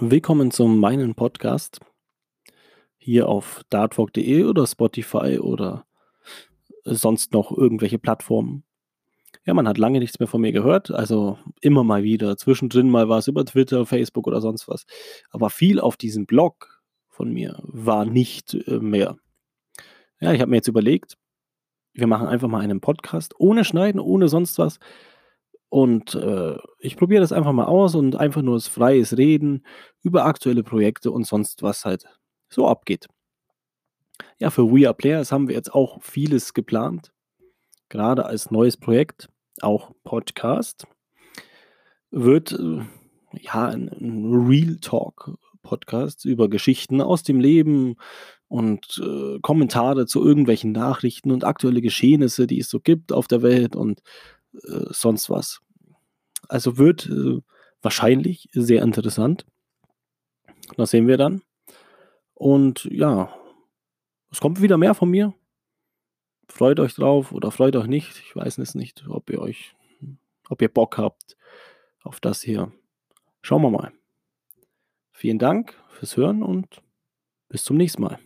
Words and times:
Willkommen 0.00 0.50
zum 0.50 0.80
meinen 0.80 1.14
Podcast 1.14 1.78
hier 2.96 3.28
auf 3.28 3.62
dartfog.de 3.70 4.42
oder 4.42 4.66
Spotify 4.66 5.38
oder 5.38 5.86
sonst 6.82 7.32
noch 7.32 7.56
irgendwelche 7.56 8.00
Plattformen. 8.00 8.64
Ja, 9.44 9.54
man 9.54 9.68
hat 9.68 9.78
lange 9.78 10.00
nichts 10.00 10.18
mehr 10.18 10.26
von 10.26 10.40
mir 10.40 10.50
gehört, 10.50 10.90
also 10.90 11.38
immer 11.60 11.84
mal 11.84 12.02
wieder. 12.02 12.36
Zwischendrin 12.36 12.90
mal 12.90 13.08
was 13.08 13.28
über 13.28 13.44
Twitter, 13.44 13.86
Facebook 13.86 14.26
oder 14.26 14.40
sonst 14.40 14.66
was. 14.66 14.84
Aber 15.30 15.48
viel 15.48 15.78
auf 15.78 15.96
diesem 15.96 16.26
Blog 16.26 16.82
von 17.08 17.32
mir 17.32 17.60
war 17.62 18.04
nicht 18.04 18.52
äh, 18.66 18.80
mehr. 18.80 19.16
Ja, 20.18 20.32
ich 20.32 20.40
habe 20.40 20.50
mir 20.50 20.56
jetzt 20.56 20.68
überlegt, 20.68 21.16
wir 21.92 22.08
machen 22.08 22.26
einfach 22.26 22.48
mal 22.48 22.62
einen 22.62 22.80
Podcast 22.80 23.34
ohne 23.38 23.64
Schneiden, 23.64 24.00
ohne 24.00 24.26
sonst 24.26 24.58
was. 24.58 24.80
Und 25.74 26.14
äh, 26.14 26.56
ich 26.78 26.96
probiere 26.96 27.20
das 27.20 27.32
einfach 27.32 27.50
mal 27.50 27.64
aus 27.64 27.96
und 27.96 28.14
einfach 28.14 28.42
nur 28.42 28.54
das 28.54 28.68
freies 28.68 29.16
Reden 29.16 29.66
über 30.02 30.24
aktuelle 30.24 30.62
Projekte 30.62 31.10
und 31.10 31.26
sonst 31.26 31.64
was 31.64 31.84
halt 31.84 32.06
so 32.48 32.68
abgeht. 32.68 33.08
Ja, 34.38 34.50
für 34.50 34.70
We 34.70 34.86
Are 34.86 34.94
Players 34.94 35.32
haben 35.32 35.48
wir 35.48 35.56
jetzt 35.56 35.74
auch 35.74 36.00
vieles 36.00 36.54
geplant. 36.54 37.12
Gerade 37.88 38.24
als 38.24 38.52
neues 38.52 38.76
Projekt, 38.76 39.28
auch 39.62 39.90
Podcast, 40.04 40.86
wird 42.12 42.52
äh, 42.52 42.82
ja 43.40 43.66
ein, 43.66 43.88
ein 43.88 44.46
Real 44.46 44.76
Talk 44.80 45.36
Podcast 45.62 46.24
über 46.24 46.48
Geschichten 46.48 47.00
aus 47.00 47.24
dem 47.24 47.40
Leben 47.40 47.96
und 48.46 49.02
äh, 49.04 49.40
Kommentare 49.40 50.06
zu 50.06 50.24
irgendwelchen 50.24 50.70
Nachrichten 50.70 51.32
und 51.32 51.42
aktuelle 51.42 51.82
Geschehnisse, 51.82 52.46
die 52.46 52.60
es 52.60 52.68
so 52.68 52.78
gibt 52.78 53.12
auf 53.12 53.26
der 53.26 53.42
Welt 53.42 53.74
und 53.74 54.02
äh, 54.52 54.84
sonst 54.90 55.30
was. 55.30 55.60
Also 56.48 56.78
wird 56.78 57.06
äh, 57.06 57.40
wahrscheinlich 57.82 58.48
sehr 58.52 58.82
interessant. 58.82 59.46
Das 60.76 60.90
sehen 60.90 61.06
wir 61.06 61.16
dann. 61.16 61.42
Und 62.34 62.84
ja, 62.90 63.34
es 64.30 64.40
kommt 64.40 64.60
wieder 64.60 64.78
mehr 64.78 64.94
von 64.94 65.10
mir. 65.10 65.34
Freut 66.48 66.80
euch 66.80 66.94
drauf 66.94 67.32
oder 67.32 67.50
freut 67.50 67.76
euch 67.76 67.86
nicht. 67.86 68.18
Ich 68.18 68.34
weiß 68.34 68.58
es 68.58 68.74
nicht, 68.74 69.06
ob 69.08 69.30
ihr 69.30 69.40
euch, 69.40 69.74
ob 70.48 70.60
ihr 70.60 70.68
Bock 70.68 70.98
habt 70.98 71.36
auf 72.02 72.20
das 72.20 72.42
hier. 72.42 72.72
Schauen 73.42 73.62
wir 73.62 73.70
mal. 73.70 73.92
Vielen 75.12 75.38
Dank 75.38 75.80
fürs 75.88 76.16
Hören 76.16 76.42
und 76.42 76.82
bis 77.48 77.64
zum 77.64 77.76
nächsten 77.76 78.02
Mal. 78.02 78.18